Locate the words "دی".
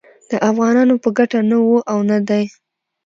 2.27-2.43